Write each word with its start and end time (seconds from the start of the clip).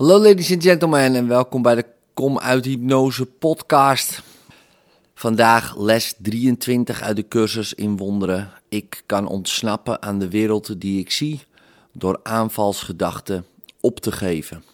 Hallo 0.00 0.18
ladies 0.18 0.52
and 0.52 0.62
gentlemen 0.62 1.14
en 1.14 1.28
welkom 1.28 1.62
bij 1.62 1.74
de 1.74 1.84
Kom 2.14 2.38
uit 2.38 2.64
Hypnose 2.64 3.26
podcast. 3.26 4.22
Vandaag 5.14 5.78
les 5.78 6.14
23 6.18 7.02
uit 7.02 7.16
de 7.16 7.28
cursus 7.28 7.74
in 7.74 7.96
wonderen. 7.96 8.50
Ik 8.68 9.02
kan 9.06 9.26
ontsnappen 9.26 10.02
aan 10.02 10.18
de 10.18 10.28
wereld 10.28 10.80
die 10.80 11.00
ik 11.00 11.10
zie 11.10 11.40
door 11.92 12.20
aanvalsgedachten 12.22 13.46
op 13.80 14.00
te 14.00 14.12
geven. 14.12 14.64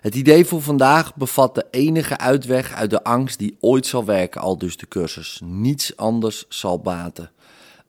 Het 0.00 0.14
idee 0.14 0.44
voor 0.44 0.62
vandaag 0.62 1.14
bevat 1.14 1.54
de 1.54 1.66
enige 1.70 2.18
uitweg 2.18 2.72
uit 2.72 2.90
de 2.90 3.04
angst 3.04 3.38
die 3.38 3.56
ooit 3.60 3.86
zal 3.86 4.04
werken, 4.04 4.40
al 4.40 4.58
dus 4.58 4.76
de 4.76 4.88
cursus. 4.88 5.40
Niets 5.44 5.96
anders 5.96 6.44
zal 6.48 6.80
baten. 6.80 7.30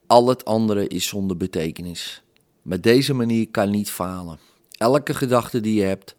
Al 0.07 0.27
het 0.27 0.45
andere 0.45 0.87
is 0.87 1.07
zonder 1.07 1.37
betekenis. 1.37 2.21
Met 2.61 2.83
deze 2.83 3.13
manier 3.13 3.47
kan 3.49 3.69
niet 3.69 3.89
falen. 3.89 4.53
Elke 4.77 5.13
gedachte 5.13 5.59
die 5.59 5.75
je 5.75 5.85
hebt, 5.85 6.15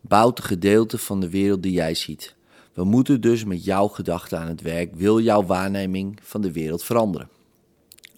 bouwt 0.00 0.38
een 0.38 0.44
gedeelte 0.44 0.98
van 0.98 1.20
de 1.20 1.28
wereld 1.28 1.62
die 1.62 1.72
jij 1.72 1.94
ziet. 1.94 2.34
We 2.72 2.84
moeten 2.84 3.20
dus 3.20 3.44
met 3.44 3.64
jouw 3.64 3.88
gedachten 3.88 4.38
aan 4.38 4.48
het 4.48 4.62
werk, 4.62 4.94
wil 4.94 5.20
jouw 5.20 5.44
waarneming 5.44 6.18
van 6.22 6.40
de 6.40 6.52
wereld 6.52 6.84
veranderen. 6.84 7.28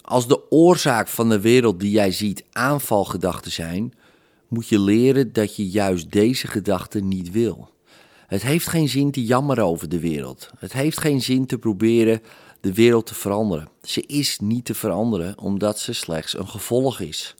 Als 0.01 0.27
de 0.27 0.51
oorzaak 0.51 1.07
van 1.07 1.29
de 1.29 1.39
wereld 1.39 1.79
die 1.79 1.91
jij 1.91 2.11
ziet 2.11 2.43
aanvalgedachten 2.51 3.51
zijn, 3.51 3.93
moet 4.47 4.67
je 4.67 4.79
leren 4.79 5.33
dat 5.33 5.55
je 5.55 5.69
juist 5.69 6.11
deze 6.11 6.47
gedachten 6.47 7.07
niet 7.07 7.31
wil. 7.31 7.69
Het 8.27 8.41
heeft 8.41 8.67
geen 8.67 8.89
zin 8.89 9.11
te 9.11 9.25
jammeren 9.25 9.65
over 9.65 9.89
de 9.89 9.99
wereld. 9.99 10.49
Het 10.57 10.73
heeft 10.73 10.99
geen 10.99 11.21
zin 11.21 11.45
te 11.45 11.57
proberen 11.57 12.21
de 12.61 12.73
wereld 12.73 13.05
te 13.05 13.15
veranderen. 13.15 13.69
Ze 13.81 14.01
is 14.01 14.39
niet 14.39 14.65
te 14.65 14.73
veranderen 14.73 15.39
omdat 15.39 15.79
ze 15.79 15.93
slechts 15.93 16.37
een 16.37 16.47
gevolg 16.47 16.99
is. 16.99 17.35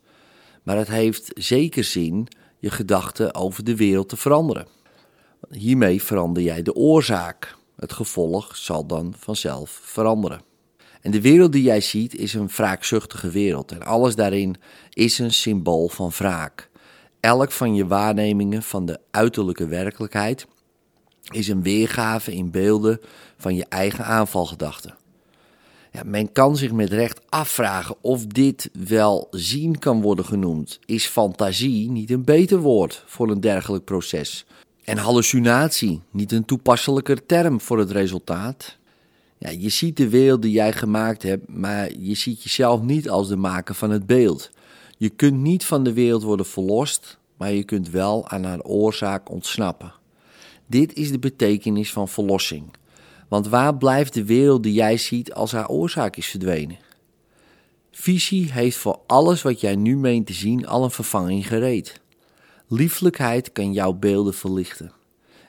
Maar 0.64 0.78
het 0.78 0.88
heeft 0.88 1.32
zeker 1.34 1.84
zin 1.84 2.28
je 2.64 2.70
gedachten 2.70 3.36
over 3.36 3.64
de 3.64 3.76
wereld 3.76 4.10
te 4.10 4.18
veranderen. 4.18 4.68
Hiermee 5.50 6.04
verander 6.04 6.44
jij 6.44 6.62
de 6.62 6.76
oorzaak. 6.76 7.58
Het 7.76 7.94
gevolg 7.94 8.56
zal 8.56 8.86
dan 8.86 9.14
vanzelf 9.18 9.80
veranderen. 9.84 10.42
En 11.02 11.12
de 11.12 11.22
wereld 11.22 11.52
die 11.52 11.64
jij 11.64 11.82
ziet 11.82 12.16
is 12.16 12.34
een 12.34 12.48
wraakzuchtige 12.48 13.30
wereld 13.30 13.72
en 13.72 13.84
alles 13.84 14.16
daarin 14.16 14.56
is 14.90 15.20
een 15.20 15.34
symbool 15.34 15.88
van 15.88 16.10
wraak. 16.10 16.70
Elk 17.20 17.52
van 17.52 17.76
je 17.76 17.88
waarnemingen 17.88 18.64
van 18.64 18.86
de 18.86 19.00
uiterlijke 19.12 19.68
werkelijkheid 19.68 20.48
is 21.32 21.48
een 21.48 21.64
weergave 21.64 22.34
in 22.34 22.52
beelden 22.52 23.00
van 23.38 23.56
je 23.56 23.66
eigen 23.70 24.06
aanvalgedachten. 24.06 24.98
Ja, 25.94 26.02
men 26.06 26.32
kan 26.32 26.58
zich 26.58 26.72
met 26.72 26.90
recht 26.90 27.22
afvragen 27.30 27.96
of 28.02 28.26
dit 28.26 28.70
wel 28.88 29.28
zien 29.32 29.80
kan 29.80 30.02
worden 30.02 30.26
genoemd. 30.26 30.80
Is 30.86 31.06
fantasie 31.06 31.90
niet 31.90 32.12
een 32.12 32.24
beter 32.24 32.60
woord 32.60 33.04
voor 33.06 33.30
een 33.30 33.40
dergelijk 33.40 33.84
proces? 33.84 34.46
En 34.84 34.98
hallucinatie 34.98 36.02
niet 36.12 36.32
een 36.32 36.46
toepasselijker 36.46 37.26
term 37.26 37.62
voor 37.62 37.80
het 37.80 37.92
resultaat? 37.92 38.78
Ja, 39.38 39.50
je 39.50 39.70
ziet 39.70 39.98
de 39.98 40.10
wereld 40.10 40.42
die 40.42 40.52
jij 40.52 40.74
gemaakt 40.74 41.24
hebt, 41.24 41.50
maar 41.50 41.98
je 41.98 42.16
ziet 42.16 42.44
jezelf 42.44 42.82
niet 42.82 43.10
als 43.10 43.28
de 43.28 43.36
maker 43.36 43.76
van 43.76 43.90
het 43.90 44.06
beeld. 44.06 44.52
Je 44.98 45.10
kunt 45.10 45.38
niet 45.42 45.66
van 45.66 45.84
de 45.84 45.94
wereld 45.94 46.24
worden 46.24 46.46
verlost, 46.46 47.18
maar 47.38 47.52
je 47.52 47.64
kunt 47.64 47.90
wel 47.90 48.28
aan 48.30 48.44
haar 48.44 48.62
oorzaak 48.62 49.32
ontsnappen. 49.32 49.94
Dit 50.66 50.94
is 50.94 51.12
de 51.12 51.20
betekenis 51.20 51.92
van 51.92 52.08
verlossing. 52.08 52.64
Want 53.28 53.48
waar 53.48 53.78
blijft 53.78 54.14
de 54.14 54.26
wereld 54.26 54.64
die 54.64 54.74
jij 54.74 54.98
ziet 54.98 55.34
als 55.34 55.52
haar 55.52 55.68
oorzaak 55.68 56.16
is 56.16 56.28
verdwenen? 56.28 56.78
Visie 57.92 58.52
heeft 58.52 58.78
voor 58.78 59.00
alles 59.08 59.42
wat 59.42 59.62
jij 59.62 59.76
nu 59.76 59.98
meent 59.98 60.28
te 60.28 60.34
zien 60.34 60.68
al 60.68 60.84
een 60.84 60.92
vervanging 60.92 61.48
gereed. 61.48 62.02
Lieflijkheid 62.68 63.52
kan 63.52 63.74
jouw 63.74 63.94
beelden 63.94 64.34
verlichten 64.34 64.92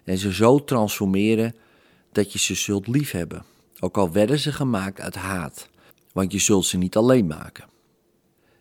en 0.05 0.19
ze 0.19 0.33
zo 0.33 0.64
transformeren 0.64 1.55
dat 2.12 2.33
je 2.33 2.39
ze 2.39 2.55
zult 2.55 2.86
liefhebben, 2.86 3.45
ook 3.80 3.97
al 3.97 4.12
werden 4.12 4.39
ze 4.39 4.52
gemaakt 4.52 5.00
uit 5.00 5.14
haat, 5.14 5.69
want 6.12 6.33
je 6.33 6.39
zult 6.39 6.67
ze 6.67 6.77
niet 6.77 6.96
alleen 6.96 7.27
maken. 7.27 7.64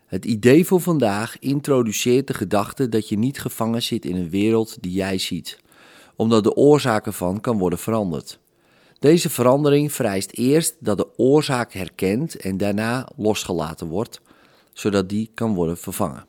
Het 0.06 0.26
idee 0.26 0.66
voor 0.66 0.82
vandaag 0.82 1.40
introduceert 1.40 2.28
de 2.28 2.34
gedachte 2.34 2.90
dat 2.90 3.10
je 3.10 3.18
niet 3.18 3.40
gevangen 3.40 3.84
zit 3.84 4.06
in 4.06 4.16
een 4.16 4.30
wereld 4.30 4.78
die 4.82 4.92
jij 4.92 5.18
ziet, 5.18 5.60
omdat 6.16 6.44
de 6.44 6.56
oorzaak 6.56 7.06
ervan 7.06 7.42
kan 7.42 7.58
worden 7.58 7.80
veranderd. 7.80 8.40
Deze 9.04 9.30
verandering 9.30 9.94
vereist 9.94 10.32
eerst 10.32 10.76
dat 10.80 10.98
de 10.98 11.18
oorzaak 11.18 11.74
herkend 11.74 12.36
en 12.36 12.58
daarna 12.58 13.08
losgelaten 13.16 13.88
wordt, 13.88 14.22
zodat 14.74 15.10
die 15.10 15.32
kan 15.34 15.54
worden 15.54 15.78
vervangen. 15.78 16.26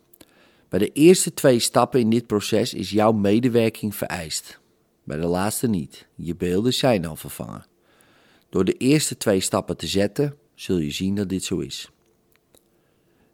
Bij 0.69 0.79
de 0.79 0.93
eerste 0.93 1.35
twee 1.35 1.59
stappen 1.59 2.01
in 2.01 2.11
dit 2.11 2.27
proces 2.27 2.75
is 2.75 2.91
jouw 2.91 3.13
medewerking 3.13 3.95
vereist. 3.95 4.61
Bij 5.05 5.17
de 5.17 5.27
laatste 5.27 5.69
niet. 5.69 6.07
Je 6.15 6.37
beelden 6.37 6.73
zijn 6.73 7.07
al 7.07 7.17
vervangen. 7.17 7.67
Door 8.49 8.65
de 8.65 8.77
eerste 8.77 9.17
twee 9.17 9.41
stappen 9.41 9.77
te 9.77 9.87
zetten, 9.87 10.37
zul 10.55 10.79
je 10.79 10.91
zien 10.91 11.15
dat 11.15 11.29
dit 11.29 11.45
zo 11.45 11.59
is. 11.59 11.91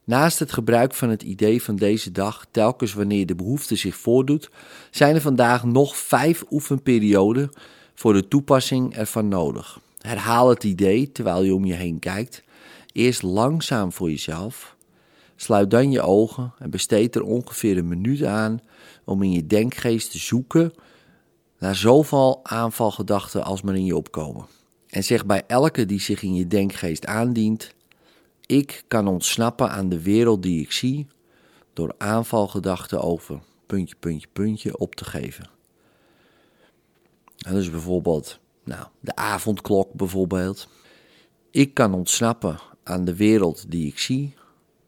Naast 0.05 0.39
het 0.39 0.53
gebruik 0.53 0.95
van 0.95 1.09
het 1.09 1.23
idee 1.23 1.63
van 1.63 1.77
deze 1.77 2.13
dag, 2.13 2.47
telkens 2.51 2.95
wanneer 2.95 3.27
de 3.27 3.35
behoefte 3.35 3.77
zich 3.77 3.97
voordoet, 3.97 4.51
zijn 4.91 5.15
er 5.15 5.21
vandaag 5.21 5.65
nog 5.65 5.97
vijf 5.97 6.45
oefenperioden 6.51 7.51
voor 8.01 8.13
de 8.13 8.29
toepassing 8.29 8.97
ervan 8.97 9.29
nodig. 9.29 9.81
Herhaal 9.99 10.49
het 10.49 10.65
idee 10.65 11.13
terwijl 11.13 11.43
je 11.43 11.55
om 11.55 11.65
je 11.65 11.75
heen 11.75 11.99
kijkt. 11.99 12.43
Eerst 12.93 13.23
langzaam 13.23 13.93
voor 13.93 14.11
jezelf. 14.11 14.77
Sluit 15.37 15.71
dan 15.71 15.91
je 15.91 16.01
ogen 16.01 16.53
en 16.59 16.71
besteed 16.71 17.15
er 17.15 17.23
ongeveer 17.23 17.79
een 17.79 17.89
minuut 17.89 18.25
aan 18.25 18.61
om 19.05 19.23
in 19.23 19.33
je 19.33 19.47
denkgeest 19.47 20.11
te 20.11 20.19
zoeken 20.19 20.73
naar 21.59 21.75
zoveel 21.75 22.41
aanvalgedachten 22.43 23.45
als 23.45 23.63
maar 23.63 23.75
in 23.75 23.85
je 23.85 23.97
opkomen. 23.97 24.47
En 24.87 25.05
zeg 25.05 25.27
bij 25.27 25.43
elke 25.47 25.87
die 25.87 26.01
zich 26.01 26.23
in 26.23 26.35
je 26.35 26.47
denkgeest 26.47 27.07
aandient: 27.07 27.75
Ik 28.47 28.85
kan 28.89 29.09
ontsnappen 29.09 29.71
aan 29.71 29.89
de 29.89 30.03
wereld 30.03 30.43
die 30.43 30.61
ik 30.61 30.73
zie 30.73 31.07
door 31.73 31.95
aanvalgedachten 31.99 33.03
over 33.03 33.41
puntje, 33.67 33.95
puntje, 33.99 34.29
puntje 34.33 34.79
op 34.79 34.95
te 34.95 35.05
geven. 35.05 35.60
Dus 37.49 37.71
bijvoorbeeld, 37.71 38.39
nou, 38.65 38.87
de 39.01 39.17
avondklok 39.17 39.93
bijvoorbeeld. 39.93 40.69
Ik 41.51 41.75
kan 41.75 41.95
ontsnappen 41.95 42.59
aan 42.83 43.05
de 43.05 43.17
wereld 43.17 43.65
die 43.71 43.87
ik 43.87 43.99
zie 43.99 44.35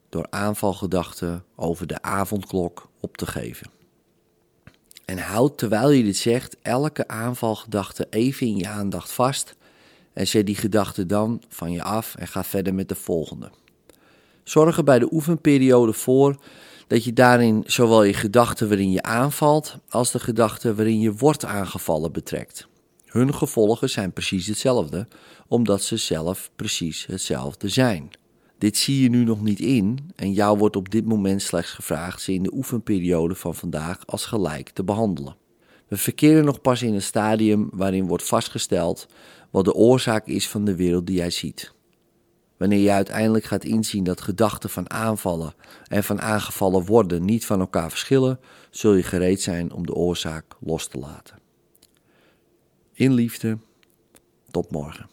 door 0.09 0.27
aanvalgedachten 0.31 1.45
over 1.57 1.87
de 1.87 2.03
avondklok 2.03 2.89
op 3.01 3.17
te 3.17 3.27
geven. 3.27 3.71
En 5.05 5.19
houd 5.19 5.59
terwijl 5.59 5.91
je 5.91 6.03
dit 6.03 6.17
zegt 6.17 6.57
elke 6.63 7.09
aanvalgedachte 7.09 8.07
even 8.11 8.47
in 8.47 8.57
je 8.57 8.69
aandacht 8.69 9.13
vast 9.13 9.57
en 10.13 10.27
zet 10.27 10.47
die 10.47 10.57
gedachte 10.57 11.07
dan 11.07 11.43
van 11.49 11.73
je 11.73 11.83
af 11.83 12.15
en 12.15 12.29
ga 12.29 12.45
verder 12.45 12.75
met 12.75 12.89
de 12.89 12.95
volgende. 12.95 13.51
Zorg 14.45 14.77
er 14.77 14.85
bij 14.85 14.99
de 14.99 15.13
oefenperiode 15.13 15.93
voor 15.93 16.37
dat 16.93 17.05
je 17.05 17.13
daarin 17.13 17.63
zowel 17.67 18.03
je 18.03 18.15
gedachten 18.15 18.69
waarin 18.69 18.91
je 18.91 19.03
aanvalt 19.03 19.77
als 19.89 20.13
de 20.13 20.19
gedachten 20.19 20.77
waarin 20.77 21.01
je 21.01 21.13
wordt 21.13 21.45
aangevallen 21.45 22.13
betrekt. 22.13 22.69
Hun 23.07 23.35
gevolgen 23.35 23.91
zijn 23.91 24.13
precies 24.13 24.47
hetzelfde, 24.47 25.09
omdat 25.49 25.83
ze 25.83 25.97
zelf 25.97 26.51
precies 26.57 27.07
hetzelfde 27.07 27.69
zijn. 27.69 28.11
Dit 28.59 28.77
zie 28.77 29.03
je 29.03 29.09
nu 29.09 29.25
nog 29.25 29.43
niet 29.43 29.61
in 29.61 29.99
en 30.17 30.33
jou 30.33 30.59
wordt 30.59 30.77
op 30.77 30.91
dit 30.91 31.05
moment 31.05 31.43
slechts 31.43 31.71
gevraagd 31.71 32.23
ze 32.23 32.33
in 32.33 32.43
de 32.43 32.55
oefenperiode 32.55 33.35
van 33.35 33.55
vandaag 33.55 34.07
als 34.07 34.25
gelijk 34.27 34.69
te 34.69 34.85
behandelen. 34.85 35.37
We 35.89 35.97
verkeren 35.97 36.45
nog 36.45 36.61
pas 36.61 36.83
in 36.83 36.95
een 36.95 37.03
stadium 37.03 37.69
waarin 37.73 38.07
wordt 38.07 38.25
vastgesteld 38.25 39.07
wat 39.51 39.65
de 39.65 39.75
oorzaak 39.75 40.27
is 40.27 40.49
van 40.49 40.65
de 40.65 40.77
wereld 40.77 41.07
die 41.07 41.17
jij 41.17 41.31
ziet. 41.31 41.73
Wanneer 42.63 42.81
je 42.81 42.93
uiteindelijk 42.93 43.45
gaat 43.45 43.65
inzien 43.65 44.05
dat 44.05 44.21
gedachten 44.21 44.71
van 44.71 44.91
aanvallen 44.91 45.55
en 45.87 46.05
van 46.05 46.21
aangevallen 46.21 46.85
worden 46.85 47.25
niet 47.25 47.47
van 47.47 47.61
elkaar 47.61 47.91
verschillen, 47.91 48.41
zul 48.71 48.95
je 48.95 49.03
gereed 49.03 49.43
zijn 49.43 49.73
om 49.73 49.87
de 49.87 49.95
oorzaak 49.95 50.45
los 50.61 50.87
te 50.87 50.99
laten. 50.99 51.39
In 52.93 53.13
liefde, 53.13 53.59
tot 54.51 54.71
morgen. 54.71 55.12